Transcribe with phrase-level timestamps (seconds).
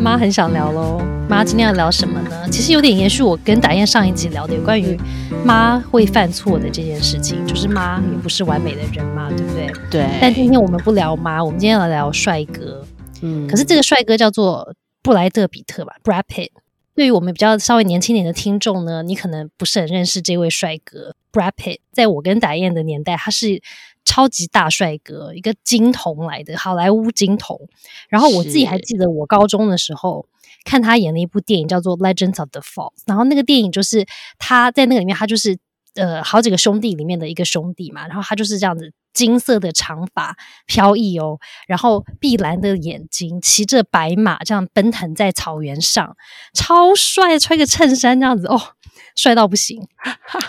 [0.00, 1.02] 妈很想聊喽。
[1.28, 2.48] 妈今天要聊什么呢？
[2.50, 4.96] 其实有点延续我跟达燕上一集聊的有关于
[5.44, 9.70] 妈会犯错的这件事情，就是妈也不是完美的人嘛，对不对？
[9.90, 10.06] 对。
[10.20, 12.86] 但今天我们不聊妈，我们今天要聊帅哥。
[13.22, 13.46] 嗯。
[13.48, 16.50] 可是这个帅哥叫做布莱德比特吧，Brad Pitt。
[16.94, 21.78] 对于我们比较稍微年轻点的听众呢，你可能不是很认识这位帅哥 Brad Pitt。
[21.92, 23.60] 在我跟达燕的年代，他是。
[24.08, 27.60] 超级大帅哥，一个金童来的好莱坞金童。
[28.08, 30.26] 然后我自己还记得，我高中的时候
[30.64, 34.06] 看他演了一部电影叫做《Legends of the Fall》，然后那个电影就是
[34.38, 35.58] 他在那个里面，他就是
[35.94, 38.08] 呃好几个兄弟里面的一个兄弟嘛。
[38.08, 46.16] 然后他就是这样子，金色的长发飘逸哦，然后碧蓝的眼睛，骑着白马这样奔腾在草原上，
[46.54, 48.58] 超帅，穿个衬衫这样子哦。
[49.18, 49.86] 帅到不行，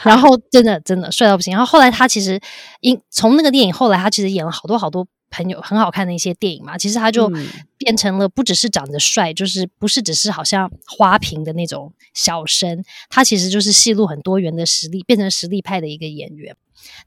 [0.04, 1.52] 然后真的真的帅到不行。
[1.52, 2.40] 然后后来他其实
[2.82, 6.78] 因从那个电影后来他其实演了好多好多朋友很好看的一些电影嘛。
[6.78, 7.30] 其实他就
[7.78, 16.56] 变成了不只是长得帅，就是不是只是好像花瓶的那种小生，他其实就是戏路很多元的实力，变成实力派的一个演员。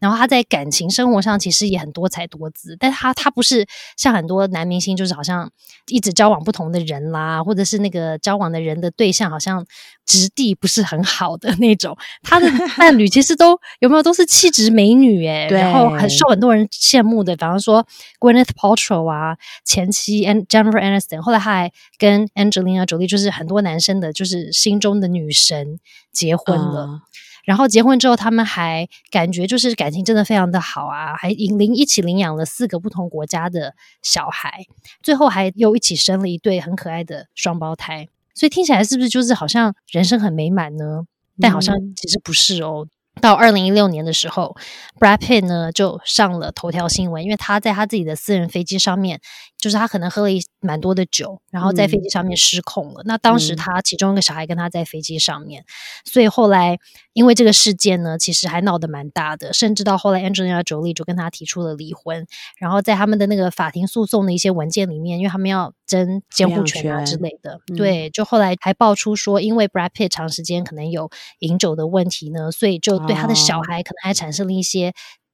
[0.01, 5.51] 然后他在感情生活上其实也很多才多姿，但他他不是像很多男明星，就是好像
[5.87, 9.65] 一直交往不同的人啦，或者是那个交往的人的对象好像
[10.07, 11.97] 质地不是很好的那种。
[12.23, 17.37] 他的 伴侣其实都有没有都是气质美女诶，然后很受很多人羡慕的。
[17.37, 17.87] 比方说
[18.21, 25.79] Gwyneth Paltrow 啊，前妻 An Jennifer Aniston，后来他还跟 Angelina Jolie，就是很多男生的就是心中的女神
[26.13, 27.01] 结婚了。
[27.43, 34.65] 然后结婚之后，他们还感觉就是感情真的非常的好啊，还领一起领养了四个不同国家的小孩，
[35.03, 38.09] 最后还又一起生了一对很可爱的双胞胎。
[38.35, 41.05] 所以听起来是不是就是好像人生很美满呢？
[41.41, 42.87] 但好像其实不是哦。
[43.21, 44.57] 到二零一六年的时候
[44.99, 49.21] ，Brad Pitt 呢就上了头条新闻，因为他在他自己的私人飞机上面，
[49.63, 53.03] 就是他可能喝了一蛮多的酒，然后在飞机上面失控了。
[53.05, 55.65] 那当时他其中一个小孩跟他在飞机上面，
[56.05, 56.79] 所以后来
[57.13, 62.27] 因为这个事件呢，其实还闹得蛮大的，甚至到后来 Angelina Jolie 就跟他提出了离婚。
[62.59, 71.09] 然后在他们的那个法庭诉讼的一些文件里面，因为他们要争监护权啊之类的，对，就后来还爆出说，因为 Brad Pitt 长时间可能有
[71.39, 74.93] 饮酒的问题呢，所以就对他的小孩可能还产生了一些，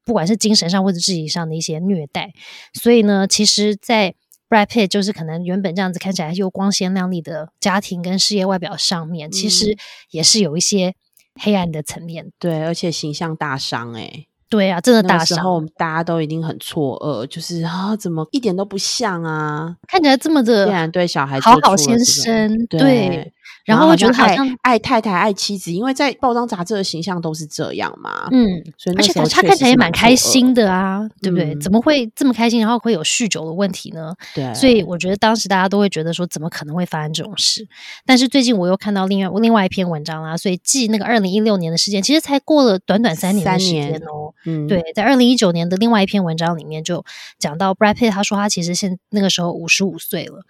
[0.08, 2.32] 不管是精神上或者肢体上的一些虐待。
[2.72, 4.14] 所以呢，其实，在
[4.48, 9.76] Brad Pitt 就是可能原本这样子看起来又光鲜亮丽的家庭跟事业外表上面，其实
[10.10, 10.94] 也是有一些
[11.34, 12.32] 黑暗的层面。
[12.38, 14.24] 对，而且形象大伤哎。
[14.48, 15.44] 对啊，真的大伤。
[15.44, 19.76] 后大家都一定很错愕，就是啊，怎么一点都不像啊？
[19.86, 23.30] 看起来这么的，竟然对小孩好好先生，对。
[23.68, 28.26] 然后我觉得好像爱太太爱妻子，因为在报章杂志的形象都是这样嘛。
[28.32, 28.48] 嗯，
[28.96, 31.54] 而且他他看起来也蛮开心的啊，对不对？
[31.60, 32.58] 怎么会这么开心？
[32.60, 34.14] 然后会有酗酒的问题呢？
[34.34, 37.68] 对，所以我觉得当时大家都会觉得说，怎么可能会发生这种事？
[38.06, 44.32] 但是最近我又看到另外另外一篇文章啦，所以继那个二零一六年的事件，其实才过了短短三年的时间哦。
[44.46, 47.04] 嗯，对，在二零一九年的另外一篇文章里面就
[47.38, 50.42] 讲到 Brad Pitt，他说他其实现那个时候五十五岁了。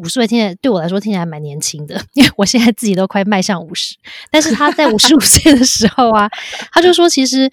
[0.00, 3.96] 五十岁听起来对我来说听起来蛮年轻的，因为我现在自己都快迈向五十。
[4.30, 6.28] 但是他在五十五岁的时候啊，
[6.70, 7.50] 他就说，其实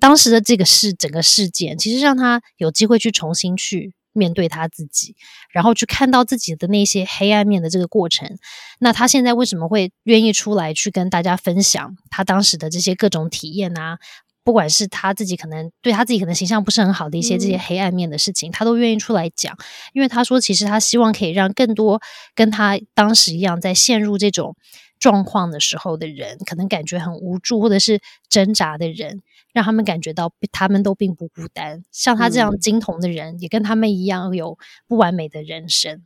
[0.00, 5.14] 当时的这个事，整个事件，其实让他有机会去重新去面对他自己，
[5.52, 8.38] 然后去看到自己的那些黑暗面的这个过程。
[8.78, 13.98] 那他现在为什么会愿意出来去跟大家分享他当时的这些各种体验啊？
[14.44, 19.56] 不管是他自己可能对他自己可能形象不是很好的一些这些黑暗面的事情，他都愿意出来讲，
[19.94, 22.00] 因为他说其实他希望可以让更多
[22.34, 24.54] 跟他当时一样在陷入这种
[25.00, 29.22] 状况的时候的人，可能感觉很无助或者是挣扎的人，
[29.52, 36.02] 让他们感觉到他们都并不孤单，像他这样金童的人也跟他们一样有不完美的人生。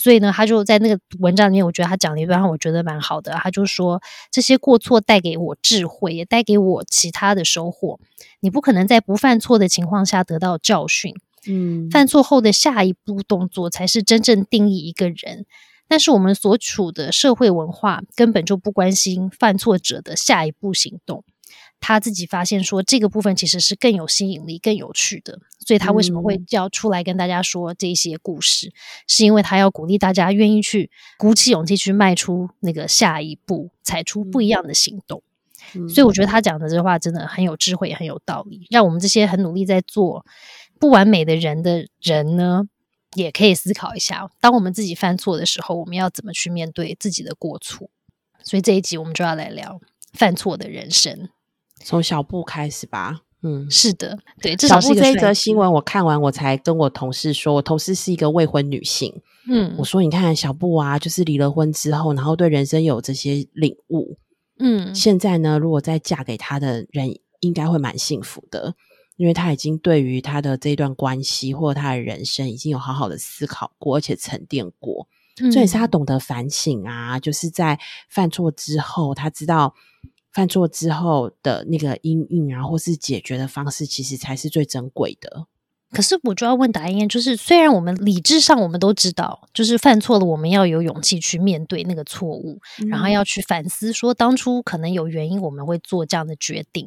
[0.00, 3.32] 所以呢，他就在那个文章里面，我觉得他讲了一段话，我觉得蛮好的。
[3.32, 4.00] 他就说，
[4.30, 7.98] 这些过错带给我智慧，也带给我其他的收获。
[8.38, 11.12] 你不可能在不犯错的情况下得到教训。
[11.48, 15.46] 嗯，犯错后的下一步动作才是真正定义一个人。
[15.88, 21.24] 但是我们所处的社会文化根本就不关心犯错者的下一步行动。
[21.80, 28.72] 他自己发现说，这个部分其实是更有吸引力、更有趣的，所以他为什么会要出来跟大家说这些故事？
[29.06, 35.22] 是因为他要鼓励大家愿意去鼓起勇气去迈出那个下一步，踩出不一样的行动。
[35.88, 40.24] 所以我觉得他讲的这话真的很有智慧，很有道理，让我们这些很努力在做
[40.78, 42.62] 不完美的人的人呢，
[43.14, 47.90] 也可以思考一下：当我们自己犯错的时候，我们要怎么去面对自己的过错？
[48.42, 49.80] 所以这一集我们就要来聊
[50.12, 51.28] 犯错的人生。
[51.84, 54.56] 从小布开始吧，嗯，是的，对。
[54.56, 59.14] 小布这一则新闻我看完，我才跟我同事说，我同事是一个未婚女性，
[59.48, 64.18] 嗯，我说你看小布啊，就是离了婚之后，然后对人生有这些领悟，
[64.58, 68.74] 嗯，现在呢，如果再嫁给他的人，应该会蛮幸福的，
[69.16, 75.06] 因为他已经对于他的这段关系或他的人生已经有好好的思考过，而且沉淀过，
[75.52, 77.78] 所以是他懂得反省啊，就是在
[78.08, 79.72] 犯错之后，他知道
[80.32, 85.46] 犯错之后的那个阴影啊，或是解决的方式，其实才是最珍贵的。
[85.90, 96.86] 可是我就要问达燕，就是虽然我们理智上我们都知道，就是犯错了，我们要有勇气去面对那个错误，然后要去反思，说当初可能有原因我们会做这样的决定。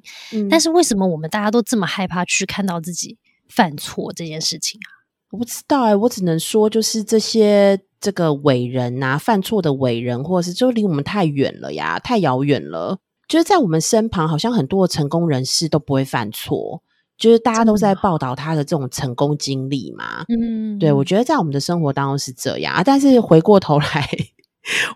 [0.52, 3.18] 但是为什么我们大家都这么害怕去看到自己
[3.50, 5.02] 犯错这件事情啊？
[5.32, 13.00] 我不知道哎，我只能说，就是这些这个伟人啊，犯错的伟人，或者是就离我们太远了呀，太遥远了。
[13.31, 16.83] 就是在我们身旁，好像很多成功人士都不会犯错。
[17.18, 24.10] 就是大家都在报道他的这种成功经历嘛，嗯，对我觉得在我们的生活当中是这样，但是回过头来，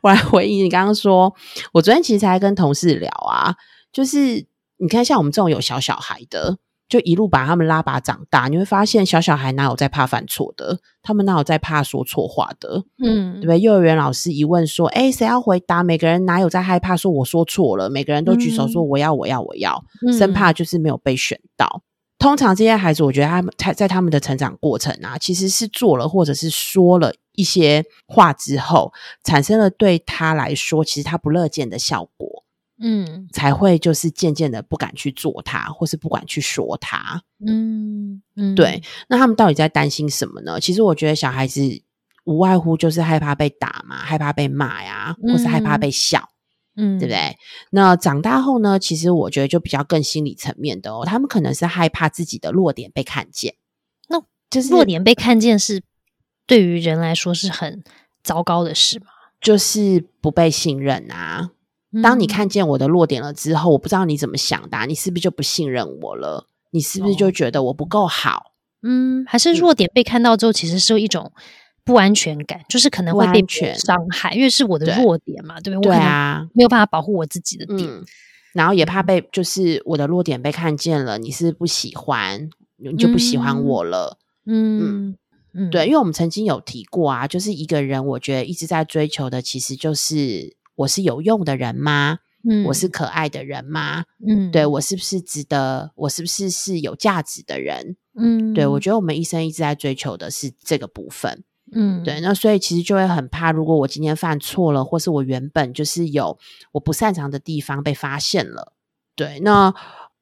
[0.02, 1.34] 我来回应你刚刚说，
[1.72, 3.56] 我昨天其实还跟同事聊啊，
[3.94, 4.46] 就是
[4.78, 13.60] 你看像我们这种有小小孩的，就一路把他们拉拔长大，你会发现小小孩哪有在怕犯错的，他们哪有在怕说错话的，嗯，对不对？
[13.60, 15.84] 幼儿园老师一问说，哎，谁要回答？
[15.84, 17.90] 每个人哪有在害怕说我说错了？
[17.90, 19.84] 每个人都举手说我要我要我要，
[20.18, 21.82] 生怕就是没有被选到。
[22.18, 28.94] 通常这些孩子，我觉得他们在在他们的成长过程啊，其实是做了或者是说了一些话之后，
[29.24, 32.35] 产生了对他来说其实他不乐见的效果，
[32.80, 38.81] 嗯，才会就是渐渐的不敢去做他，或是不敢去说他，嗯嗯，对。
[39.07, 40.60] 那他们到底在担心什么呢？
[40.60, 41.62] 其实我觉得小孩子
[42.25, 46.30] 无外乎就是害怕被打嘛，害怕被骂呀，或是害怕被笑。
[46.77, 47.38] 嗯，对不对？
[47.69, 48.77] 那长大后呢？
[48.77, 53.56] 其实我觉得就比较更心理层面的哦，他们可能是害怕自己的弱点被看见。
[54.10, 55.81] 那就是弱点被看见是
[56.45, 57.81] 对于人来说是很
[58.22, 59.06] 糟糕的事吗？
[59.39, 61.51] 就是不被信任啊！
[62.02, 66.48] 当你看见我的弱点了之后，我不知道你怎么想的，你是不是就不信任我了？
[66.72, 68.52] 你是不是就觉得我不够好？
[68.82, 71.32] 嗯，还是弱点被看到之后，其实是一种。
[71.88, 73.46] 不安全感，就是可能会被
[73.76, 75.92] 伤害，因为是我的弱点嘛，对不对？
[75.92, 77.88] 对啊，没有办法保护我自己的点，
[78.54, 84.18] 然后也怕被，就是我的弱点被看见了，你是不喜欢，你就不喜欢我了。
[84.48, 85.16] 嗯
[85.54, 92.19] 嗯，对，因为我们曾经有提过啊，就是一个人，我觉得一直在追求的，其实就是我是有用的人吗？
[92.48, 94.04] 嗯，我是可爱的人吗？
[94.27, 95.92] 嗯，对我是不是值得？
[95.95, 97.98] 我是不是是有价值的人？
[98.16, 101.44] 嗯，对我觉得我们一生一直在追求的是这个部分。
[101.72, 106.38] 嗯，对，那所以其实就会很怕，如果我今天犯错了，或是我原本就是有
[106.74, 108.74] 我不擅长的地方被发现了，
[109.16, 109.74] 对，那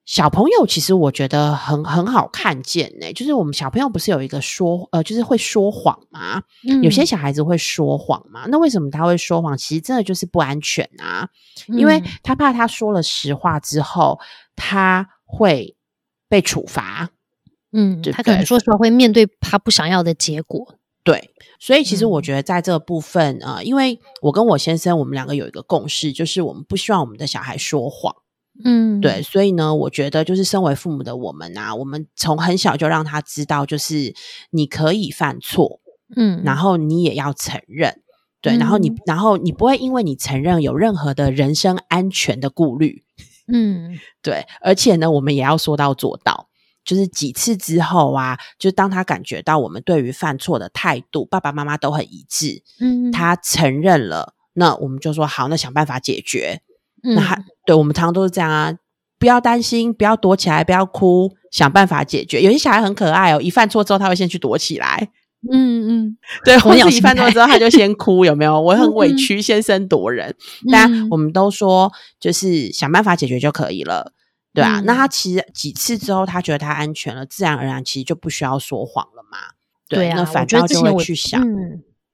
[0.05, 6.43] 小朋友其实我觉得很很好看见呢，就是我们小朋友不是有一个说呃，就是会说谎吗？
[6.81, 9.57] 有些小孩子会说谎嘛，那为什么他会说谎？
[9.57, 11.29] 其实真的就是不安全啊，
[11.67, 14.19] 因为他怕他说了实话之后
[14.57, 15.77] 他会
[16.27, 17.09] 被处罚，
[17.71, 20.75] 嗯，他可能说实话会面对他不想要的结果。
[21.05, 28.15] 对，所以其实我觉得在这部分啊，因为我跟我先生，我们两个有一个共识，就是我们不希望我们的小孩说谎。
[28.63, 34.13] 嗯，对，所以呢，我觉得就是身为父母的我们啊，我们从很小就让他知道，就是
[34.51, 35.79] 你可以犯错，
[36.15, 38.01] 嗯，然后你也要承认，
[38.41, 43.03] 对，然后你，然后你不会因为你承认有任何的人身安全的顾虑，
[43.47, 46.49] 嗯， 对，而且呢，我们也要说到做到。
[46.85, 56.61] 就是几次之后啊，就当他感觉到我们对于犯错的态度，爸爸妈妈都很一致，嗯，他承认了，那我们就说好，那想办法解决。
[57.03, 58.73] 那还对我们常常都是这样啊，
[59.19, 62.41] 不要担心，不要躲起来，不要哭，想办法解决。
[62.41, 65.09] 有些小孩很可爱哦，一犯错之后他会先去躲起来，
[65.51, 68.59] 嗯嗯， 对，或者一犯错之后他就先哭，有没有？
[68.59, 70.35] 我很委屈，先声夺人。
[70.71, 74.13] 但我们都说，就是想办法解决就可以了。
[74.53, 79.37] 对啊，那他其实几次之后，他觉得他安全了，自然而然其实就不需要说谎了嘛。
[79.89, 81.43] 对啊，那反倒就会去想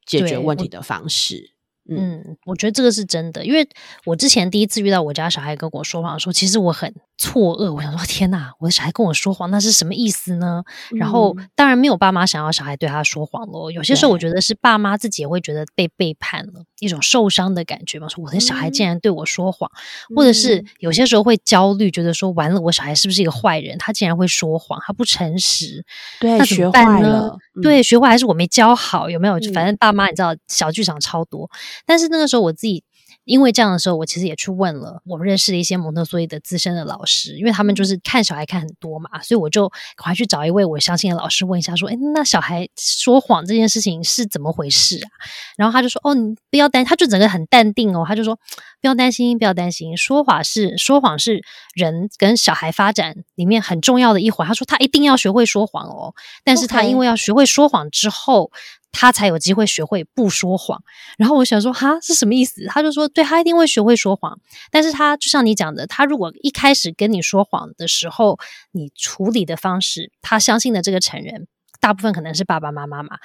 [0.05, 1.51] 解决问题的方式。
[1.97, 3.67] 嗯，我觉得这个是真的，因为
[4.05, 10.63] 我之前第一次遇到我家小孩跟我说谎的时候，其实我很错愕，我想说天哪，我的小孩跟我说谎，那是什么意思呢？
[10.91, 13.71] 然后当然没有爸妈想要小孩对他说谎咯。
[13.71, 18.07] 有些时候我觉得是爸妈自己也会觉得被背叛了，一种受伤的感觉嘛。
[18.07, 19.69] 说我的小孩竟然对我说谎，
[20.15, 23.77] 或者是有些时候会焦虑，觉得说完了，我小孩是不是一个坏人？
[23.77, 25.83] 他竟然会说谎，他不诚实，
[26.19, 27.37] 对，那学坏了。
[27.61, 29.09] 对，学坏还是我没教好？
[29.09, 29.33] 有没有？
[29.53, 31.49] 反正爸妈你知道，小剧场超多。
[31.85, 32.83] 但是那个时候我自己
[33.25, 45.09] 因为这样的时候，我其实也去问了我们认识的一些蒙特梭利的资深的老师，因为他们就是看小孩看很多嘛，所以我就赶快去找一位我相信的老师问一下，说：“哎，那小孩说谎这件事情是怎么回事啊？”
[45.57, 48.35] 然后他就说：“哦，你不要担，他就整个很淡定哦，他就说
[48.81, 51.43] 不要担心，不要担心，说谎是说谎是
[51.75, 54.47] 人跟小孩发展里面很重要的一环。
[54.47, 58.51] 他说他一定要学会说谎哦，但是他因为要学会说谎之后。”
[58.91, 60.81] 他才有机会学会不说谎。
[61.17, 62.65] 然后我想说，哈，是什么意思？
[62.67, 64.39] 他就说，对他一定会学会说谎。
[64.71, 68.39] 但是他就像你讲的，他如果一开始跟你说谎的时候，
[68.71, 71.47] 你处理的方式，他相信的这个成人，
[71.79, 73.17] 大部分可能是爸爸妈妈嘛，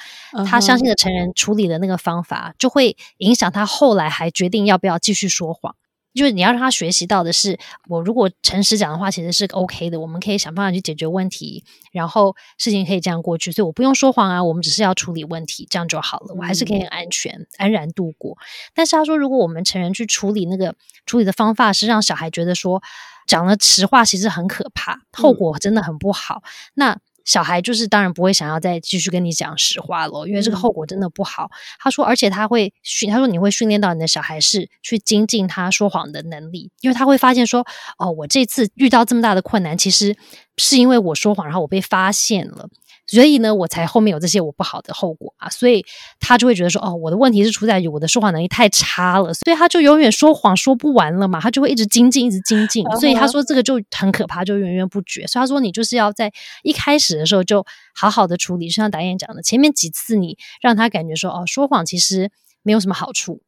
[0.46, 5.74] 他相信的成人处理的那个方法，就会影响他后来还决定要不要继续说谎。
[6.14, 9.98] 就是你要让他学习到的是，我如果诚实讲的话，其实是 OK 的。
[10.00, 13.50] 我们可以想办法去解决问题，然后事情可以这样过去。
[13.50, 16.34] 所以我不用说谎啊，我们只是要处理问题，这样就好了。
[16.36, 18.38] 我还是可以很安全、安然度过。
[18.74, 22.82] 但是他说，如果我们成人去处理那个处理的方法是让小孩觉得说
[23.26, 26.42] 讲了实话，其实很可怕，后果真的很不好。
[26.74, 31.50] 那小孩就是当然不会想要再继续跟你讲实话了，因为这个后果真的不好。
[31.78, 37.66] 他说，而且他会训，他说你会训练到你的小孩是去精进他说谎的能力，因为他会发现说，
[37.98, 40.16] 哦，我这次遇到这么大的困难，其实
[40.56, 42.68] 是因为我说谎，然后我被发现了。
[43.06, 45.84] 所以呢，我才后面有这些我不好的后果啊，所以
[46.20, 55.26] 他就会觉得说，哦，我的问题是出在于我的说谎能力太差了，所以他就永远说谎说不完了嘛，他就会一直精进，一直精进，所以他说这个就很可怕，就源源不绝。
[55.26, 56.32] 所以他说你就是要在
[56.62, 62.30] 一开始的时候就好好的处理，就像导演讲的，前面几次你让他感觉说，哦，说谎其实
[62.62, 63.42] 没有什么好处。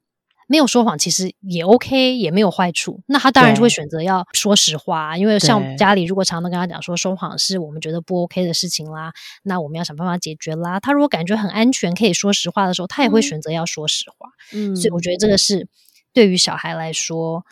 [0.47, 3.01] 没有说谎，其实也 OK，也没有坏处。
[3.07, 9.13] 那他当然就会选择要说实话，因为像家里如果常常跟他讲说说谎是我们觉得不 OK 的事情啦，
[9.43, 10.81] 那我们要想办法解决啦。
[10.81, 14.31] 他如果感觉很安全，可以说实话的时候，他也会选择要说实话。
[14.53, 15.69] 嗯，所以我觉得这个是
[16.13, 17.45] 对于小孩来说。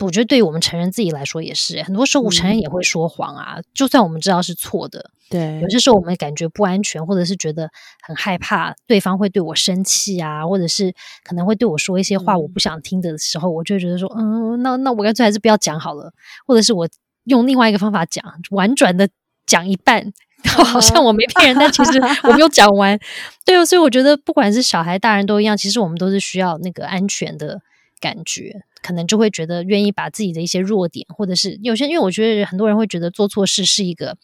[0.00, 7.70] 我觉得对于我们成人自己来说也是，很多时候我成人也会说谎啊，就算我们知道是错的，对，有些时候我们感觉不安全，或者是觉得
[8.02, 16.12] 很害怕对方会对我生气啊，或者是可能会对我说一些话我不想听的时候，我就觉得说，嗯，那那我干脆还是不要讲好了，
[16.44, 16.88] 或者是我
[17.24, 19.08] 用另外一个方法讲，婉转的
[19.46, 20.12] 讲一半，
[20.44, 22.98] 好像我没骗人，但其实我没有讲完。
[23.46, 27.60] 对，所以我觉得不管是小孩、大人都一样，其实我们都是需要那个安全的
[28.00, 28.64] 感觉。
[28.84, 34.14] 可能就会觉得愿意把自己的一些弱点，或者是有些，因为我觉得很多人会觉得做错事是一个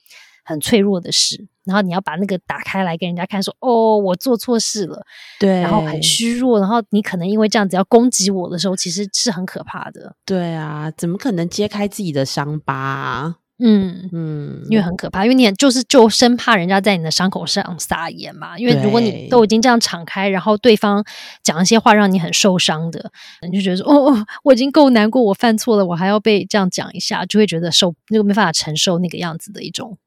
[0.44, 5.02] 很脆弱的事，然后你要把那个打开来给人家看，说哦，我做错事了，
[5.38, 10.14] 对，然后很虚弱，然后你可能因为这样子要攻击我的时候，其实是很可怕的。
[10.26, 13.36] 对啊，怎么可能揭开自己的伤疤？
[13.62, 18.58] 嗯嗯，因为很可怕，因为你就是就生怕人家在你的伤口上撒盐嘛。
[18.58, 21.04] 因为如果你都已经这样敞开，然后对方
[21.42, 23.12] 讲一些话让你很受伤的，
[23.50, 29.98] 你就觉得说哦哦，我已经够难过，我犯错了，我还要被这样讲一下，就会觉得受那个没办法承受那个样子的一种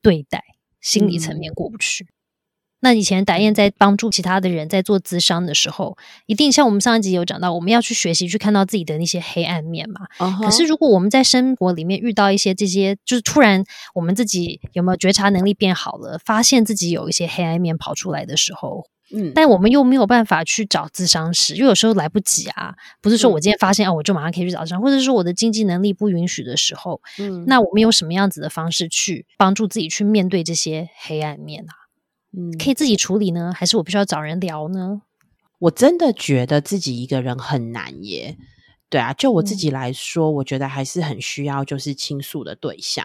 [0.00, 0.42] 对待，
[0.80, 2.06] 心理层面过不去。
[2.80, 5.96] 那以前达燕在帮助其他的人在做咨商的时候，
[6.26, 10.00] 一定像我们上一集有讲到，我们要去学习去看到自己的那些黑暗面嘛。
[10.42, 13.62] 可是如果我们在生活里面遇到一些这些，就是突然
[13.94, 22.74] 我们自己有没有觉察能力变好了，发现自己有一些黑暗面跑出来的时候，嗯，但我们又没有办法去找咨商师，因为有时候来不及啊。
[23.02, 31.79] 不是说我今天发现啊，我就马上可以去找咨商，或者说我的经济能力不允许的时候，嗯，那我们有什么样子的方式去帮助自己去面对这些黑暗面啊？
[32.32, 35.02] 嗯，可以自己处理呢，还是我必须要找人聊呢？
[35.58, 38.38] 我真的觉得自己一个人很难耶。
[38.88, 43.04] 对啊，就我自己来说，我觉得还是很需要就是倾诉的对象。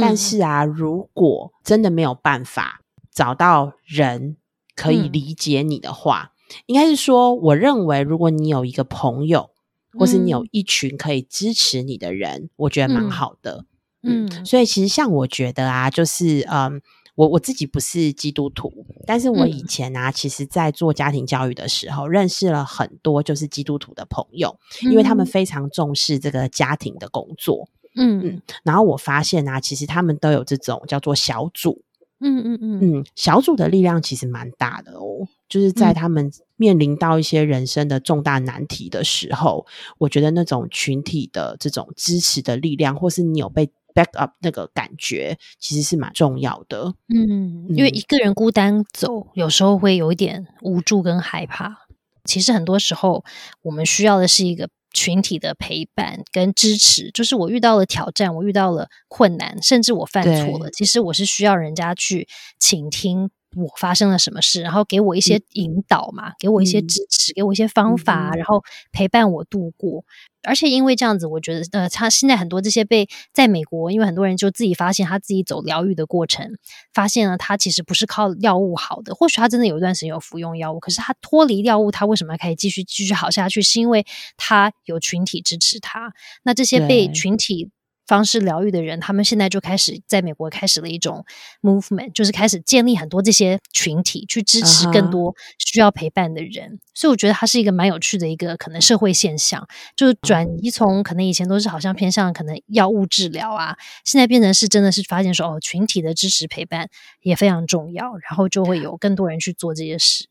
[0.00, 4.36] 但是啊，如果真的没有办法找到人
[4.74, 6.32] 可以理解你的话，
[6.66, 9.50] 应该是说，我认为如果你有一个朋友，
[9.98, 13.64] 或是你有一群可以支持你的人，我觉得蛮好的。
[14.02, 16.82] 嗯，所以其实像我觉得啊，就是嗯。
[17.18, 18.72] 我我自己不是基督徒，
[19.04, 31.82] 但是我以前啊，其实在做家庭教育的时候，认识了很多就是基督徒的朋友，因为他们非常重视这个家庭的工作，嗯嗯，然后我发现啊，其实他们都有这种叫做小组，
[32.20, 32.78] 嗯嗯嗯。
[33.00, 39.66] 嗯，小组的力量其实蛮大的哦，就是在他们面临到一些人生的重大难题的时候，
[39.98, 43.68] 我觉得那种群体的这种支持的力量，或是你有被。
[43.98, 51.78] Back up 那个感觉其实是蛮重要的，嗯，因为一个人孤单走，有时候会有一点无助跟害怕。
[52.24, 53.24] 其实很多时候，
[53.62, 57.10] 我们需要的是一个群体的陪伴跟支持。
[57.10, 62.28] 就是我遇到了挑战，我遇到了困难，甚至我犯错了，其实我是需要人家去
[62.60, 63.30] 倾听。
[63.56, 68.62] 我发生了什么事，然后给我一些引导嘛，给我一些支持，给我一些方法，然后
[68.92, 70.04] 陪伴我度过。
[70.42, 76.56] 而且因为这样子，我觉得呃，他现在很多这些被在美国，因为很多人就自己发现他自己走疗愈的过程，
[76.92, 79.14] 发现了他其实不是靠药物好的。
[79.14, 83.62] 或许他真的有一段时间有服用药物，可是他脱离药物，他为什么可以继续继续好下去？
[83.62, 86.12] 是因为他有群体支持他。
[86.44, 87.70] 那这些被群体。
[88.08, 91.24] 方式疗愈的人，他们现在就开始在美国开始了一种
[91.60, 96.80] movement，就是开始建立很多这些群体，去支持更多需要陪伴的人。
[96.94, 106.88] 所以我觉得它是一个蛮有趣的一个可能社会现象，就是转移从可能以前都是好像偏向可能药物治疗啊，现在变成是真的是发现说哦，群体的支持陪伴
[107.20, 110.28] 也非常重要，然后就会有更多人去做这些事。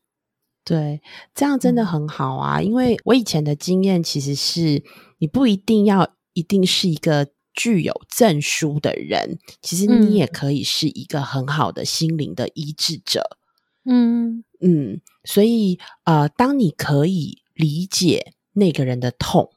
[0.64, 1.00] 对，
[1.32, 2.60] 这样真的很好啊！
[2.60, 4.82] 因为我以前的经验其实是，
[5.18, 7.28] 你不一定要一定是一个。
[7.58, 13.36] 具有证书的人，其实你也可以是一个很好的心灵的医治者。
[13.84, 19.50] 嗯嗯，所以呃，当你可以理解那个人的痛，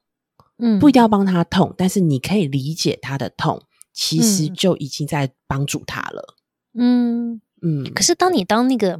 [0.57, 3.61] 嗯，不一定要帮他痛，但是你可以理解他的痛，
[3.93, 6.35] 其实就已经在帮助他了。
[6.73, 8.99] 嗯嗯，可是当你当那个。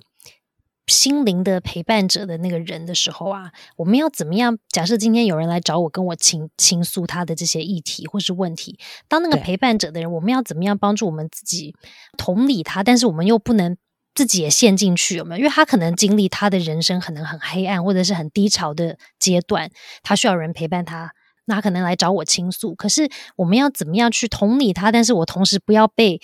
[0.92, 4.58] 心灵的陪伴者的那个人的时候啊，我们要怎么样？
[4.68, 11.74] 假设今天有人来找我，跟我倾倾诉他的这些议题或是问题，当那个陪伴者的人，我们要怎么样帮助我们自己
[12.18, 12.84] 同理他？
[12.84, 13.78] 但是我们又不能
[14.14, 15.40] 自己也陷进去，有没有？
[15.40, 19.72] 因为他可能经历他的人生可能很黑暗或者是很低潮的阶段，
[20.04, 21.14] 他需要人陪伴他，
[21.46, 22.76] 那可能来找我倾诉。
[22.76, 24.92] 可是我们要怎么样去同理他？
[24.92, 26.20] 但是我同时不要被。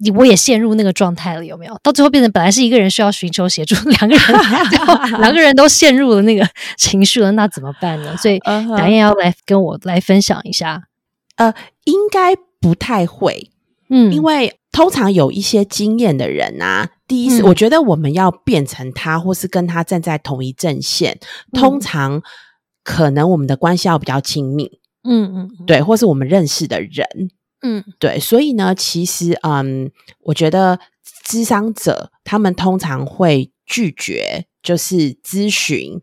[0.00, 1.78] 你我也陷入那个状态了，有没有？
[1.82, 4.24] 到最后变成本来是一个人需要寻求协助，两个人
[5.20, 8.16] 两个人都陷入了那个情绪了，那怎么办呢？
[8.16, 10.82] 所以导演要来跟我来分享一下。
[11.36, 13.50] 呃，应该不太会，
[13.88, 21.18] 嗯，因为通常有一些经验的人啊，第一是我觉得我们要变成他，或是跟他站在同一阵线，
[21.52, 22.22] 通常
[22.84, 27.30] 可能我们的关系要比较亲密，嗯嗯，对，或是我们认识的人。
[27.62, 29.90] 嗯，对，所以呢，其实，嗯，
[30.24, 30.80] 我觉得
[31.24, 36.00] 咨商者他们通常会拒绝，就是咨询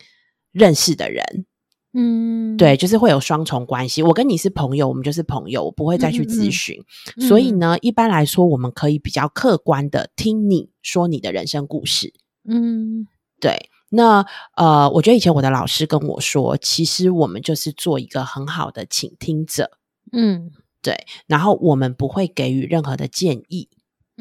[0.53, 1.45] 认识的人，
[1.93, 4.01] 嗯，对，就是会有双重关系。
[4.01, 6.81] 我跟你是朋友，我们就是朋友，我不会再去咨询。
[7.27, 12.13] 所以呢，一般来说，我们可以比较客观的听你说你的人生故事。
[12.47, 13.05] 嗯，
[13.41, 13.69] 对。
[13.91, 19.71] 那呃，我觉得以前我的老师跟我说，其实我们就是做一个很好的倾听者。
[20.13, 20.51] 嗯。
[20.81, 23.69] 对，然后我们不会给予任何的建议。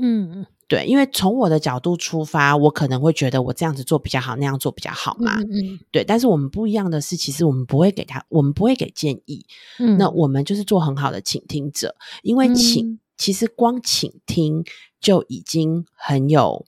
[0.00, 5.40] 嗯，对，因为从我的角度出发，我可能会觉得我这样子做比较好，那样做比较好嘛。
[5.40, 6.04] 嗯，对。
[6.04, 9.44] 但是我们不一样的是，其实我们不会给他，我们不会给建议。
[9.78, 14.64] 嗯，那我们就是做很好的倾听者，因为倾其实光倾听
[15.00, 16.64] 就已经很有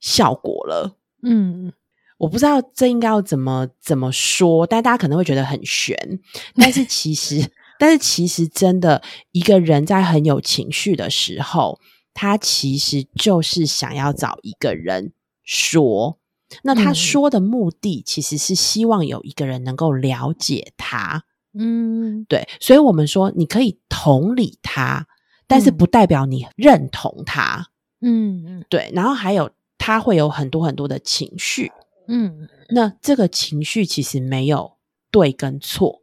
[0.00, 0.96] 效果了。
[1.22, 1.72] 嗯，
[2.18, 5.96] 我不知道这应该要怎么怎么说，但大家可能会觉得很悬，
[6.56, 7.48] 但是其实。
[7.78, 11.80] 但是其实，真的一个人在很有情绪的时候，
[12.12, 16.18] 他其实就是想要找一个人说。
[16.62, 21.24] 那他说的目的，其实是希望有一个人能够了解他。
[21.52, 22.46] 嗯，对。
[22.60, 25.08] 所以我们说，你可以同理他，
[25.48, 27.70] 但是不代表你认同他。
[28.00, 28.92] 嗯嗯，对。
[28.94, 31.72] 然后还有，他会有很多很多的情绪。
[32.06, 34.76] 嗯，那这个情绪其实没有
[35.10, 36.02] 对跟错。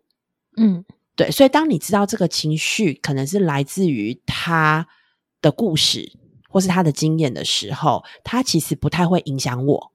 [0.58, 0.84] 嗯。
[1.16, 4.88] 对，所以当你知道这个情绪可能是来自于他
[5.42, 6.12] 的故事
[6.50, 9.92] 或是他的经验的时候，他其实不太会影响我。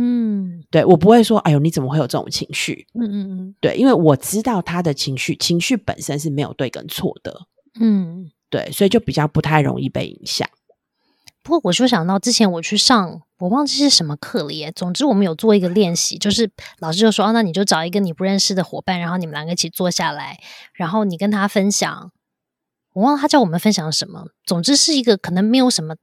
[0.00, 2.86] 嗯，对我不会说，哎呦，你怎么会有这种情绪？
[2.94, 7.46] 嗯嗯嗯，对，因为我知道他的情绪，情绪本身是没有对跟错的。
[7.80, 10.48] 嗯，对，所以就比较不太容易被影响。
[11.42, 13.22] 不过我就想到之前我去上。
[13.38, 14.72] 我忘记是什么课了耶。
[14.74, 20.40] 总之，我们有做一个练习，就是老师就说：“哦，那你就找一个你不认识的伙伴，然后你们两个一起坐下来，
[20.74, 22.10] 然后你跟他分享。
[22.94, 24.24] 我忘了他叫我们分享什么。
[24.44, 25.94] 总之是一个可能没有什么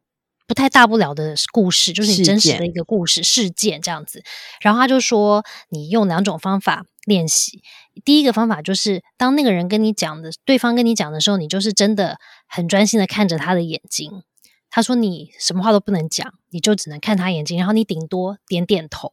[0.47, 4.23] 不太大不了的故事，就是你真实的一个故事事件这样子。
[4.61, 7.61] 然后他就说，你用两种方法练习。
[8.05, 12.17] 第一个方法就是，当那个人跟你讲的，对方跟你讲的时候，你就是真的
[12.47, 14.23] 很专心的看着他的眼睛。”
[14.75, 19.09] 他说：“你什么话都不能讲，你就只能看他眼睛，然后你顶多点点头，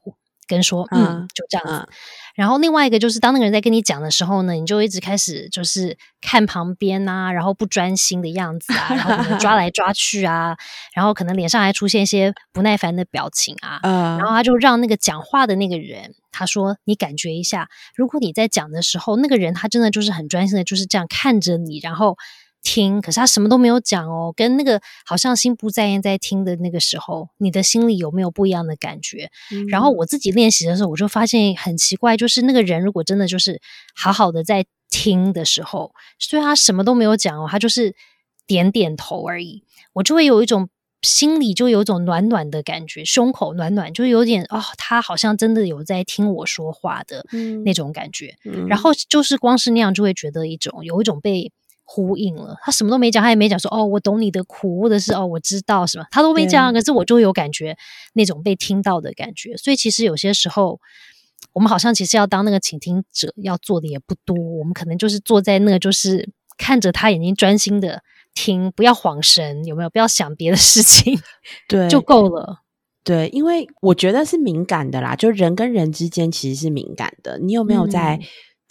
[0.49, 1.89] 跟说嗯，就这样子。
[2.35, 10.57] 然后另外一个就是，当那个人在跟你讲的时候呢，你就一直开始就是看旁边啊，然后不专心的样子啊，然后可能抓来抓去啊，
[10.95, 13.79] 然后可能脸上还出现一些不耐烦的表情啊。
[14.19, 22.19] 然后他就让那个讲话的那个人，他说：你感觉一下，如果你在讲的时候，那个人他真的就是很专心的，就是这样看着你，然后。”
[22.63, 29.31] 听，可是他什么都没有讲哦，跟那个好像心不在焉在听的那个时候，你的心里有没有不一样的感觉？
[29.69, 33.61] 然后我自己练习的时候，我就发现很奇怪，就是那个人如果真的就是
[33.95, 37.95] 好好的在听的时候，虽然他什么都没有讲哦，他就是
[38.47, 40.69] 点点头而已，我就会有一种
[41.03, 47.27] 心里就有一种暖暖的感觉，胸口暖暖，就有点哦，他好像真的有在听我说话的
[47.65, 48.37] 那种感觉。
[48.69, 51.51] 然后就是光是那样，就会觉得一种有一种被。
[51.95, 56.73] 呼应了，他什么都没讲，他也没讲说哦，我懂你的苦，或者是哦，我知道什么，他都没讲。
[56.73, 57.77] 可是我就有感觉
[58.15, 59.55] 那种被听到的感觉。
[59.59, 60.81] 所以其实有些时候，
[61.53, 64.35] 我们好像其实要当那个倾听者，要做的也不多。
[64.35, 68.03] 我们可能就是坐在那个，就是看着他眼睛专心的
[68.33, 69.91] 听，不要晃神，有没有？
[69.91, 71.21] 不要想别的事情，
[71.69, 72.63] 对，就够了。
[73.05, 77.39] 对，因为我觉得是敏感的啦，就人跟人之间其实是敏感的。
[77.39, 78.19] 你有没有在？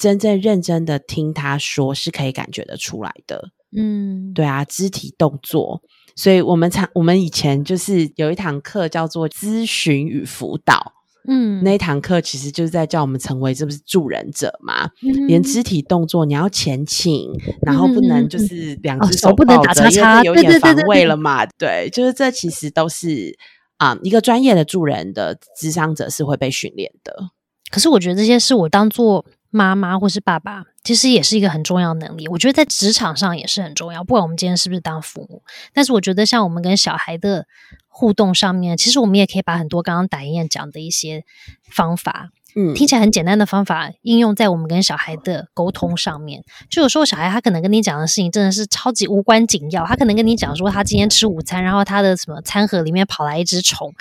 [0.02, 3.52] 真正认真的听他说，是可以感觉得出来的。
[3.78, 5.80] 嗯，对啊，肢体动作。
[6.16, 10.94] 所以我们常我们以前就是有一堂课叫做咨询与辅导。
[11.28, 14.90] 嗯，那一堂课其实就是在叫我们成为这不是助人者嘛？
[15.28, 21.46] 连肢体动作你要前倾，然后不能就是两只手不能打叉叉，有点防卫了嘛？
[21.60, 23.38] 对，就是这其实都是
[23.78, 27.30] 啊，一个专业的助人的智商者是会被训练的。
[27.72, 29.24] 可是我觉得这些是我当做。
[29.52, 32.28] 妈妈或是爸爸，其实也是一个很重要能力。
[32.30, 34.04] 我觉得在职场上也是很重要。
[34.04, 37.46] 不管我们今天是不是当父母，但是我觉得像我们跟小孩的
[37.88, 41.24] 互动上面，其实我们也可以把很多刚刚打燕讲的一些
[41.70, 42.30] 方法。
[42.54, 46.44] 嗯，听起来很简单的方法，应用在我们跟小孩的沟通上面。
[46.70, 53.94] 就有时候小孩他可能跟你讲的事情真的是超级无关紧要，他可能跟你讲说他今天吃午餐，然后他的什么餐盒里面跑来一只虫，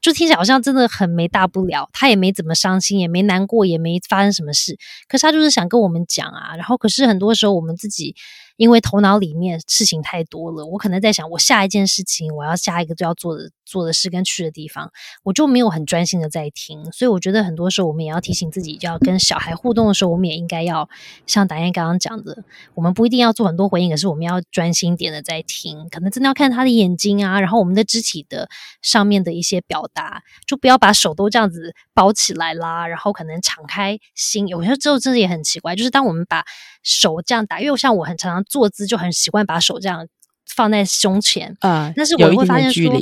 [0.00, 4.78] 就听起来好像真的很没大不了，他也没怎么伤心，也没难过，也没发生什么事。
[5.08, 8.14] 可是他就是想跟我们讲啊，然后可是很多时候我们自己。
[8.58, 14.90] 因为头脑里面事情太多了，我可能在想，我下一件事情，我要下一个就要做的做的事跟去的地方，
[15.22, 16.90] 我就没有很专心的在听。
[16.90, 20.88] 所以我觉得很多时候我们也要提醒自己，就要跟小孩互动的时候，我们也应该要
[21.24, 22.42] 像达燕刚刚讲的，
[22.74, 25.88] 我们不一定要做很多回应，可是我们要专心点的在听。
[25.88, 28.48] 可能真的要看他的眼睛啊，然后我们的肢体的
[28.82, 34.46] 上面的一些表达，就不要把手都这样子包起来啦，然后可能敞开心。
[34.48, 36.44] 有些时候真的也很奇怪，就是当我们把
[36.82, 40.06] 手这样打，因为像我很常常坐姿就很习惯把手这样
[40.46, 42.94] 放在胸前啊，但是我会发现说，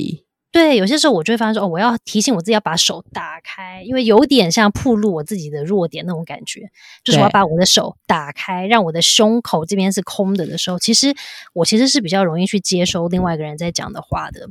[0.53, 6.71] 对，有些时候我就会发现说，哦，我要提醒我自己要把手打开，因为有点像暴露我自己的弱点那种感觉，
[7.05, 11.15] 就是我要把我的手打开，让我的胸口这边是空的的时候，其实
[11.53, 14.49] 我其实是比较容易去接收另外一个人在讲的话的，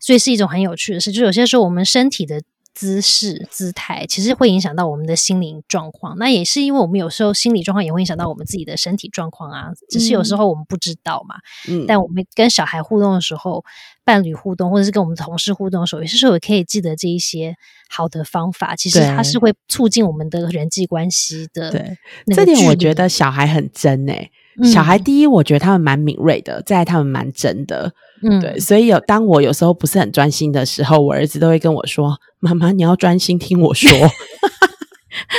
[0.00, 2.42] 所以是一种很有趣的事，就有些时候我们身体的。
[2.72, 9.72] 姿势、姿态其实会影响到我们的心灵状况，那也是因为我们有时候心理状况也会影响到我们自己的身体状况啊。
[9.90, 11.34] 只是有时候我们不知道嘛。
[11.68, 11.84] 嗯。
[11.86, 13.64] 但我们跟小孩互动的时候，
[14.04, 17.56] 伴侣互动，或者是跟我们同事互动的时候，有些时候也可以记得这一些
[17.88, 18.76] 好的方法。
[18.76, 21.72] 其实它是会促进我们的人际关系的。
[21.72, 21.98] 对，
[22.34, 24.30] 这点我觉得小孩很真诶。
[24.64, 27.92] 小孩第一，我觉得他们蛮敏锐的；再他们蛮真的。
[28.22, 33.90] 嗯，对，所以有当我有时候不是很专心的时候，我儿子都会跟我说：“妈妈，你要专心听我说。”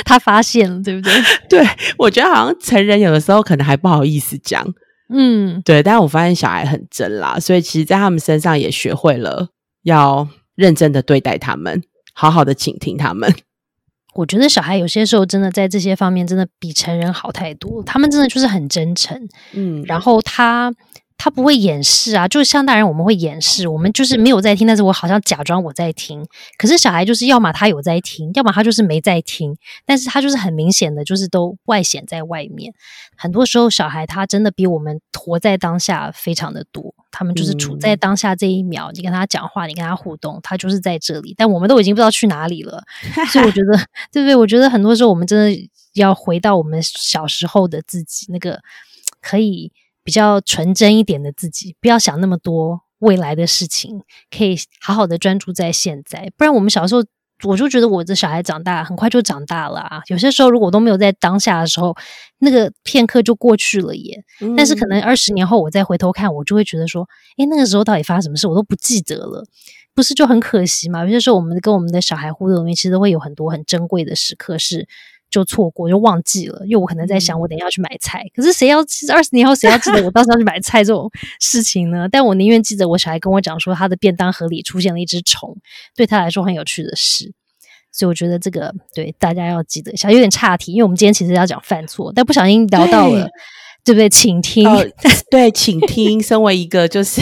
[0.04, 1.12] 他发现了，对不对？
[1.48, 4.66] 对，我觉得好像成人有的时候可能还不好意思讲，
[5.08, 5.82] 嗯，对。
[5.82, 9.48] 但是我发现小孩很真啦，所以其实，在他们身上也学会了
[9.82, 11.82] 要认真的对待他们，
[12.14, 13.32] 好好的倾听他们。
[14.14, 20.72] 我觉得小孩有些时候真的在这些方面真的比成人好太多，他们真的就是很真诚，嗯，然后他。
[21.24, 26.26] 他不会掩饰啊，就像大人我们会掩饰，我们就是没有在听，但是我好像假装我在听。
[26.58, 32.72] 可是小孩就是要么他有在听，要么他就是没在听，但是他就是很明显的，就是都外显在外面。
[33.16, 42.82] 很多时候小孩他真的比我们活在当下非常的多，他们就是处在当下这一秒，你跟他讲话，你跟他互动，他就是在这里，但我们都已经不知道去哪里了。
[43.30, 43.78] 所以我觉得，
[44.10, 44.34] 对不对？
[44.34, 48.60] 我觉得很多时候我们真的要回到我们小时候的自己，那个
[49.20, 49.70] 可以。
[50.04, 54.02] 比较纯真一点的自己，不要想那么多未来的事情，
[54.36, 56.32] 可以好好的专注在现在。
[56.36, 57.04] 不然我们小时候，
[57.44, 60.00] 我就觉得我的小孩长大很快就长大了啊。
[60.08, 61.96] 有些时候如果都没有在当下的时候，
[62.38, 64.22] 那个片刻就过去了耶。
[64.56, 69.44] 但是可能二十年后我再回头看，我就会觉得说，诶，那个时候到底发生什么事，我都不记得了，
[69.94, 71.04] 不是就很可惜吗？
[71.04, 74.88] 有些时候我们跟我们的小孩互动里面，其实都会有很多很珍贵的时刻是。
[75.32, 78.22] 就错过，就忘记了，因为我可能在想，我等一下要去买菜。
[78.36, 78.78] 可是谁要
[79.12, 82.08] 二十年后谁要记得我当时要去买菜这种事情呢？
[82.08, 85.56] 但我宁愿记得我小孩跟我讲说，他的便当盒里出现了一只虫，
[85.96, 87.32] 对他来说很有趣的事。
[87.90, 93.28] 所以我觉得这个对大家要记得一下，有点岔题，因为我们今天其实要讲犯错，但不小心聊到了
[93.84, 94.08] 对不对？
[94.08, 94.64] 请听，
[95.30, 96.22] 对，请听。
[96.22, 97.20] 身为一个就是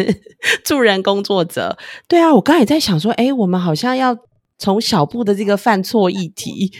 [0.64, 4.16] 助人工作者，对啊，我刚才也在想说，哎，我们好像要
[4.58, 6.72] 从小布的这个犯错议题。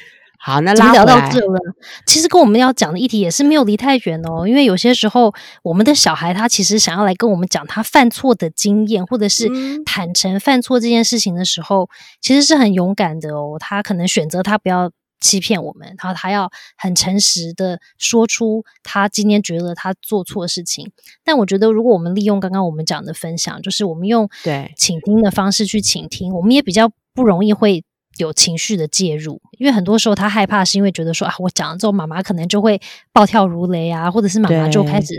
[0.45, 1.61] 好，那拉聊到这了。
[2.05, 9.49] 其实跟我们要讲的议题也是没有离太远哦，因为有些时候我们的小孩他其实想要来跟我们讲他犯错的经验，或者是
[9.85, 11.89] 坦诚犯错这件事情的时候，
[12.21, 13.57] 其实是很勇敢的哦。
[13.61, 20.91] 他可能选择他不要欺骗我们，然后他要很诚实的说出他今天觉得他做错事情。
[21.23, 27.85] 但我觉得，如果我们利用刚刚我们讲的分享，就是我们用对倾听的方式去倾听，我们也比较不容易会。
[28.19, 32.81] 有情绪的介入，因为很多时候他害怕，是因为觉得说啊，我讲了之后，妈妈可能就会
[33.13, 35.15] 暴跳如雷啊，或者是妈妈就开始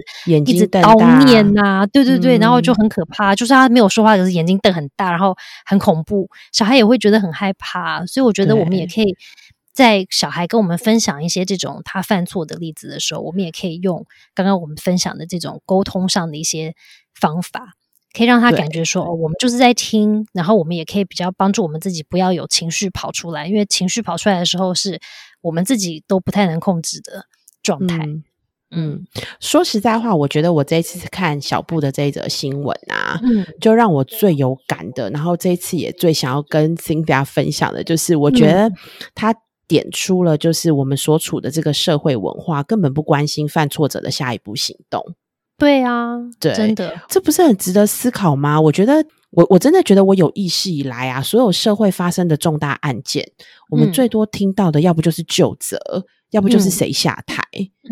[0.45, 3.36] 一直叨念呐，对对对，然后就很可怕。
[3.36, 8.06] 就是他没有说话，可是眼睛瞪很大，然后很恐怖，小孩也会觉得很害怕。
[8.06, 9.15] 所以我觉得我们也可以
[9.73, 16.75] 在小孩跟我们分享一些这种他犯错的例子的时候，我们也可以用刚刚我们分享的这种沟通上的一些
[17.19, 17.73] 方法。
[18.13, 24.99] 可以让他感觉说，哦，我们就是在听，然后我们也可以比较帮助我们自己，不要有情绪跑出来，因为情绪跑出来的时候，是
[25.41, 27.26] 我们自己都不太能控制的
[27.63, 28.08] 状态。
[28.76, 29.06] 嗯，
[29.39, 38.71] 说实在话，我觉得我这一次看小布的这一则新闻啊，嗯，就让我最有感的，然后这一次也最想要跟 Cynthia 分享的，就是我觉得
[39.13, 39.36] 他
[39.67, 45.15] 点出了，就是我们所处的这个社会文化根本不关心犯错者的下一步行动。
[45.58, 48.60] 对啊，对，真的，这不是很值得思考吗？
[48.60, 53.26] 我觉得，我我真的觉得，我有意识以来啊，所有社会发生的重大案件，
[53.70, 55.78] 我们最多听到的，要不就是就责，
[56.32, 57.44] 要不就是谁下台。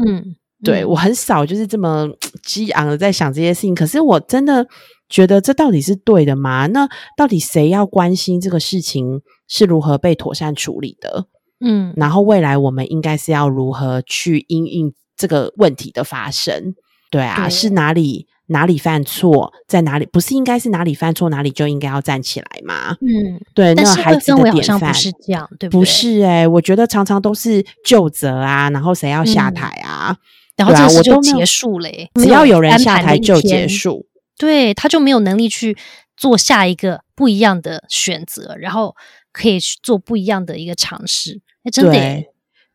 [0.05, 2.09] 嗯，对我很少就是这么
[2.43, 3.75] 激昂的在想这些事情。
[3.75, 4.67] 可是我真的
[5.07, 6.65] 觉得，这到底是对的吗？
[6.67, 11.27] 那到底谁要关心这个事情是如何被妥善处理的？
[11.63, 16.73] 嗯，然后未来我们应该是要如何去应应这个问题的发生？
[17.11, 22.97] 对啊，是哪里哪里犯错，在哪里不是应该是哪里犯错，哪里就应该要站起来吗？
[23.01, 25.79] 嗯，对，那孩子的典范不是这样，对不对？
[25.79, 30.15] 不是哎，我觉得常常都是就责啊，然后谁要下台啊，
[30.55, 32.09] 然后这事就结束嘞。
[32.15, 35.77] 只要有人下台就结束，对，他就没有能力去
[36.15, 38.95] 做下一个不一样的选择，然后
[39.31, 41.41] 可以去做不一样的一个尝试。
[41.63, 42.23] 哎，真的。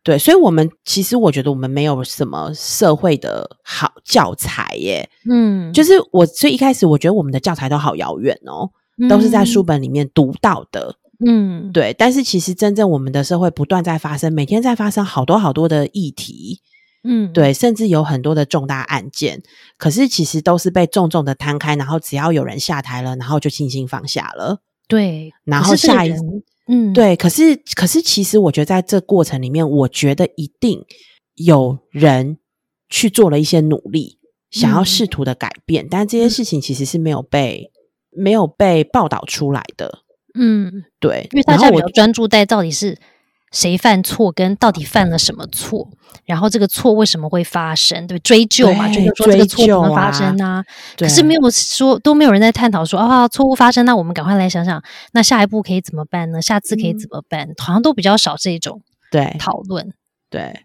[0.07, 5.09] 对，所以，我们其实我觉得我们没有什么社会的好教材耶。
[5.29, 8.69] 嗯，就是我最一开始我觉得我们的教材都好遥远哦，
[9.09, 10.95] 都是在书本里面读到的。
[11.25, 11.93] 嗯，对。
[11.99, 16.61] 但是其实真正我们的社会不断在发生，每天在发生好多好多的议题。
[17.03, 19.43] 嗯，对，甚至有很多的重大案件，
[19.77, 24.59] 可是其实都是被重重的摊开，然后只要有人下台了，然后就轻轻放下了。
[24.87, 26.13] 对，然后下一。
[26.67, 30.85] 嗯，对，可是，可是，其实我觉得在这过程里面，我觉得一定
[31.35, 32.37] 有人
[32.89, 34.19] 去做了一些努力，
[34.51, 37.71] 想要试图的改变，但这些事情其实是没有被
[38.11, 39.99] 没有被报道出来的。
[40.39, 42.97] 嗯，对，因为大家比较专注在到底是。
[43.51, 45.89] 谁犯错，跟到底犯了什么错，
[46.25, 48.05] 然后这个错为什么会发生？
[48.05, 50.63] 对，追究嘛，就是说这个错怎么发生啊。
[50.97, 54.83] 可是没有说，都没有人在探讨说啊，错误发生，那我们赶快来想想，
[55.13, 56.41] 那下一步可以怎么办呢？
[56.41, 57.47] 下次可以怎么办？
[57.57, 58.81] 好像都比较少这种
[59.11, 59.93] 对讨论。
[60.29, 60.61] 对，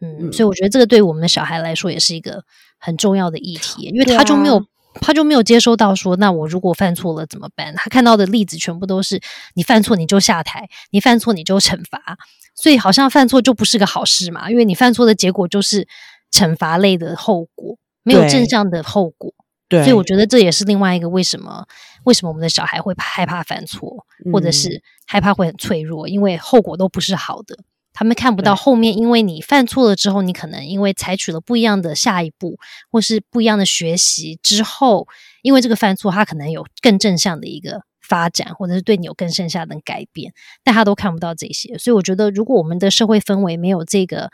[0.00, 2.42] 嗯，所以我觉得这个对我们的小孩来说也是一个
[2.78, 4.64] 很重要的议题，因为他就没有。
[5.00, 7.74] 他就没有接收到说，那我如果犯错了怎么办？
[7.74, 9.20] 他看到的例子全部都是
[9.54, 12.18] 你犯错你就下台，你犯错你就惩罚，
[12.54, 15.86] 所以好像犯错就不是个好事嘛，因为你犯错的结果就是
[16.30, 19.32] 惩罚类的后果，没有正向的后果。
[19.68, 21.66] 对，所以我觉得这也是另外一个为什么
[22.04, 27.58] 为什么我们的小孩会害怕犯错，或者是害怕会很脆弱，因为后果都不是好的。
[27.94, 32.58] 他们看不到后面，因为你犯错了之后，你可能因为采取了不一样的下一步，
[32.90, 35.06] 或是不一样的学习之后，
[35.42, 40.32] 因为这个犯错，他可能有更正向的一个发展，或者是对你有更剩下的改变，
[40.64, 41.78] 但他都看不到这些。
[41.78, 44.28] 所以我觉得，如果我们的社会氛围没有这个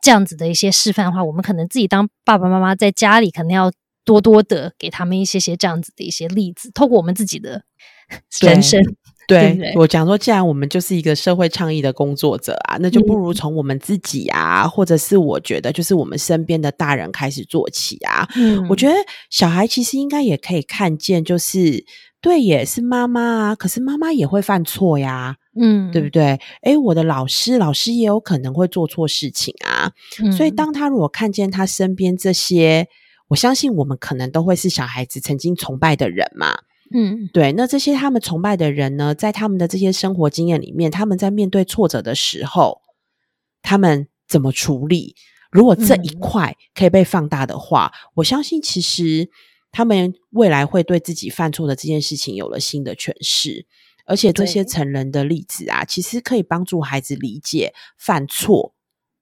[0.00, 3.72] 这样子的一些示范的话，我们可能自己当爸爸妈妈在家里，可能要
[4.04, 7.64] 多多的给他们一些些这样子的一些例子，透过我们自己的
[8.40, 8.80] 人生。
[9.26, 18.28] 对我讲说，既然我们就是一个社会倡议的工作者啊，那就不如从我们自己啊，或者是我觉得就是我们身边的大人开始做起啊。
[18.36, 18.94] 嗯，我觉得
[19.30, 21.84] 小孩其实应该也可以看见，就是
[22.20, 26.38] 对，也是妈妈啊，可是妈妈也会犯错呀，嗯，对不对？
[26.62, 29.92] 诶，我的老师，老师也有可能会做错事情啊。
[30.36, 32.88] 所以当他如果看见他身边这些，
[33.28, 36.58] 我相信我们可能都会是小孩子曾经崇拜的人嘛。
[36.94, 37.52] 嗯，对。
[37.52, 42.82] 那这些他们崇拜的人呢，在他们的这些生活经验里面，他们在面对挫折的时候，
[43.62, 45.16] 他们怎么处理？
[45.50, 49.28] 如果这一块可以被放大的话，我相信其实
[49.70, 53.66] 他们未来会对自己犯错的这件事情有了新的诠释。
[54.04, 58.74] 而且这些成人的例子啊，其实可以帮助孩子理解犯错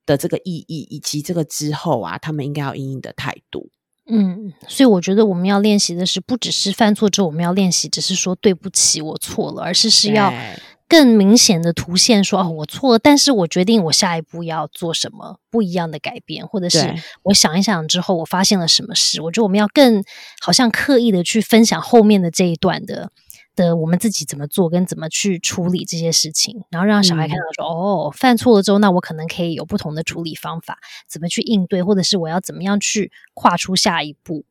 [0.07, 3.71] 的这个意义，以及这个之后啊，他们应该要应应的态度。
[4.11, 10.33] 嗯，所以我觉得我们要练习的是，不只是犯错之后我们要练习，只是说对不起，我错了，而是是要
[10.89, 20.05] 更明显的凸现说，哦，我错了，但是我决定我下一步要做什么不一样的改变，或者是我想一想之后，我发现了什么事，我觉得我们要更
[20.41, 23.11] 好像刻意的去分享后面的这一段的。
[23.61, 34.47] 的我们自己怎么做，跟怎么去处理这些事情，然后让小孩看到说，哦，犯错了之后，那我可能可以有不同的处理方法，怎么去应对，或者是我要怎么样去跨出下一步。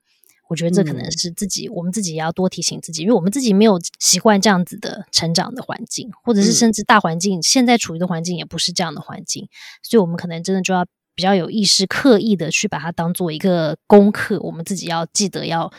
[0.47, 9.47] 我觉得这可能是自己，我们自己也要多提醒自己，因为我们自己没有习惯这样子的成长的环境，或者是甚至大环境现在处于的环境也不是这样的环境，
[9.83, 15.71] 所以我们可能真的就要比较有意识、刻意的去把它当做一个功课，我们自己要记得要。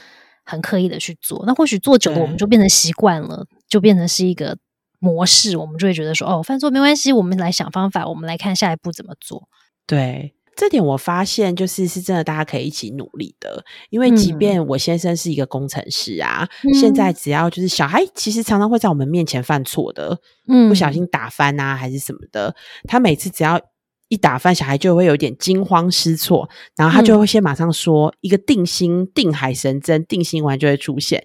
[0.45, 4.57] 很刻意的去做，那或许做久了，我们就变成习惯了，就变成是一个
[4.99, 9.49] 模式，我们就会觉得说，哦，犯错没关系，我们来想方法，我们来看下一步怎么做。
[9.87, 13.65] 对，这点我发现就是是真的，大家可以一起努力的。
[13.91, 16.49] 因为即便我先生是一个工程师啊，
[16.81, 22.55] 现在只要就是小孩，其实常常会在我们面前犯错的，嗯，不小心打翻啊，还是什么的，
[22.89, 23.61] 他每次只要。
[24.11, 31.25] 一打翻，小孩就会有点惊慌失措，然后他就会先马上说一个定心、定海神针，定心丸就会出现。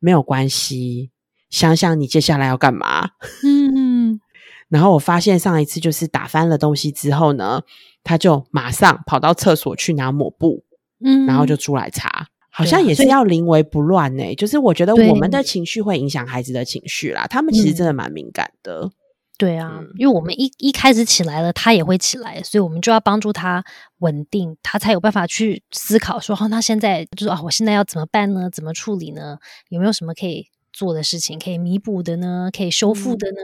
[0.00, 1.10] 没有关系，
[1.50, 3.10] 想想你接下来要干嘛。
[3.44, 4.18] 嗯，
[4.70, 7.60] 然后我发现上一次就是打翻了东西之后呢，
[8.02, 10.64] 他就马上跑到厕所去拿抹布，
[11.04, 14.34] 嗯，然后就出来擦，好像也是要临危不乱呢。
[14.34, 18.90] 就是我觉得我们的情绪会影响孩子的情绪啦，他们其实真的蛮敏感的。
[19.38, 23.64] 对啊，因为我们一一开始起来了，他也会起来，所以我们就要帮助他
[23.98, 28.48] 稳定，他才有办法去思考说：，哦，那现在就是啊，我现在要怎么办呢？
[28.50, 29.38] 怎么处理呢？
[29.68, 32.50] 有没有什么可以做的事情，可以弥补的呢？
[32.56, 33.38] 可以修复的呢？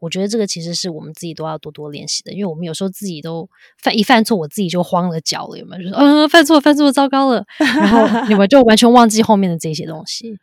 [0.00, 3.48] 我觉得这个其实是我们自己都要多多练习的，因为我们有时候自己都
[3.82, 5.82] 犯一犯错，我自己就慌了脚了，有没有？
[5.82, 10.36] 就是嗯，犯错，犯错，糟糕了，然后 你们就完全忘记后面的这些东西。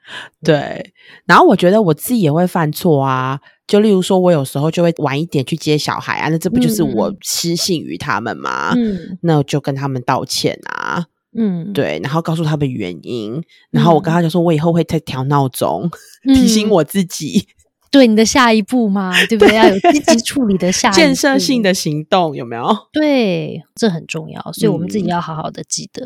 [0.43, 0.93] 对，
[1.25, 3.39] 然后我觉得我自己也会犯错啊。
[3.67, 8.73] 就例如说，我有时候就会晚一点去接小孩啊，那这不就是我失信于他们吗？
[8.77, 15.89] 嗯，那就跟他们道歉啊，嗯，对，然后告诉他们原因，然后我跟他就说，我以后会再调闹钟，
[16.33, 17.47] 提醒我自己，
[17.91, 19.55] 对你的下一步嘛，对不对？
[19.55, 22.75] 要有积极处理的下建设性的行动，有没有？
[22.91, 26.03] 对，这很重要，所以我们自己要好好的记得。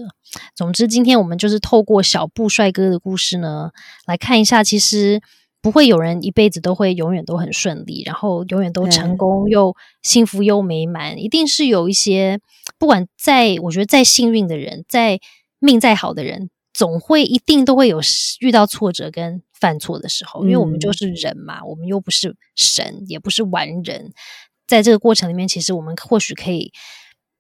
[0.56, 3.70] 总之，今天我们就是透过小布帅哥的故事呢，
[4.06, 5.22] 来看一下，其实。
[5.62, 11.20] 不会有人一辈子都会永远都很顺利，然后永远都成功又幸福又美满。
[11.20, 12.40] 一定是有一些，
[12.78, 15.20] 不管再我觉得再幸运的人，在
[15.60, 18.00] 命再好的人，总会一定都会有
[18.40, 20.44] 遇到挫折跟犯错的时候。
[20.44, 24.14] 因为我们就是人嘛，我们又不是神，也不是完人。
[24.68, 26.72] 在这个过程里面，其实我们或许可以。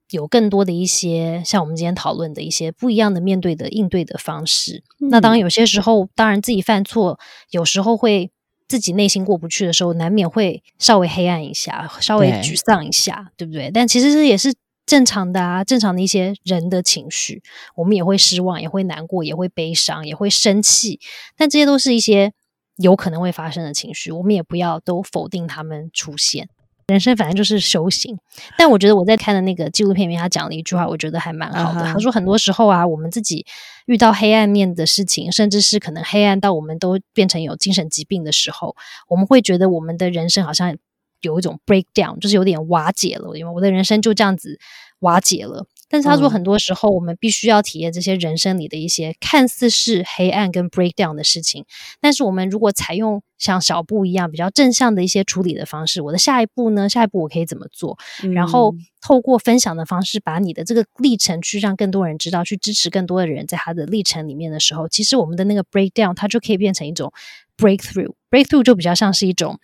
[0.09, 4.83] 有更多的一些像我们今天讨论的一些不一样的面对的应对的方式。
[4.97, 7.19] 那当然有些时候，当然自己犯错，
[7.51, 8.31] 有时候会
[8.67, 13.71] 自己内心过不去的时候，难免会稍微黑暗一下，稍微沮丧一下，对不对？
[13.71, 14.53] 但其实这也是
[14.85, 17.41] 正常的啊，正常的一些人的情绪，
[17.75, 20.99] 我们也会失望，也会难过，也会悲伤，也会生气。
[21.37, 22.33] 但这些都是一些
[22.77, 26.49] 有可能会发生的情绪，我们也不要都否定他们出现。
[26.89, 28.17] 人生反正就是修行，
[28.57, 31.83] 但我觉得我在看的那个纪录片里面，他讲了一句话，我觉得还蛮好的。
[31.85, 33.45] 他说，很多时候啊，我们自己
[33.85, 38.75] 遇到黑暗面的事情，甚至是可能黑暗到我们都变成有精神疾病的时候，
[39.07, 40.75] 我们会觉得我们的人生好像
[41.21, 44.59] 有一种 break down，就是有点瓦解了，因为我的人生就这样子
[44.99, 45.67] 瓦解了。
[45.89, 51.65] 但是他说，很多时候我们必须要体验这些人生里的一些看似是黑暗跟 breakdown 的事情。
[51.99, 56.87] 但是我们如果采用像小布一样比较正向的一些处理的方式，我的下一步呢？
[56.87, 57.97] 下一步我可以怎么做？
[58.33, 67.11] 然后透过分享的方式，把你的这个历程去让更多人知道，去支持更多的人在他的历程里面的时候，其实我们的那个 breakdown 它就可以变成一种
[67.57, 68.13] breakthrough。
[68.29, 69.59] breakthrough 就比较像是一种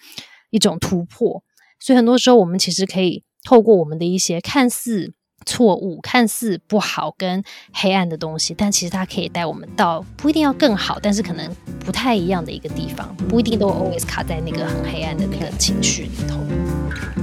[0.50, 1.44] 一种突破。
[1.80, 5.14] 所以很多时候我们其实可以透过我们的一些看似
[5.46, 11.50] 错误看似不好跟黑暗的东西，但其实它可以带我们到不一定要更好，但是可能
[11.80, 16.40] 不太一样的一个地方，不一定都 always 卡在那个很黑暗的那个情绪里头。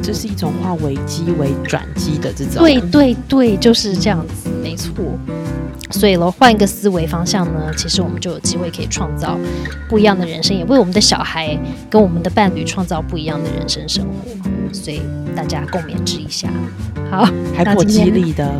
[0.03, 2.63] 这是一种化危机为转机的这种。
[2.63, 4.51] 对对对，就是这样子。
[4.63, 4.93] 没错。
[5.91, 9.39] 所以喽，换一个思维方向呢，其实我们就有机会可以创造
[9.91, 11.57] 不一样的人生，也为我们的小孩
[11.91, 14.31] 跟我们的伴侣创造不一样的人生生活。
[14.73, 15.03] 所以
[15.37, 16.49] 大家共勉之一下。
[17.11, 18.51] 好，还颇激励的，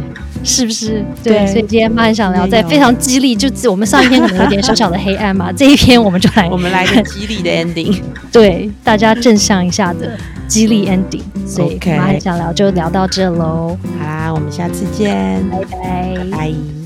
[0.45, 1.03] 是不是？
[1.25, 7.99] 对，所以今天妈很想聊，在非常激励，就我们上一篇可能有点小小的黑暗嘛，这一篇我们就来， 我们来个激励的 ending，
[8.31, 10.19] 对，大家正向一下的
[10.53, 11.23] 激励 ending。
[11.47, 13.77] 所以我很想聊，就聊到这喽。
[13.99, 16.82] 好啦，我们下次见，拜拜，拜。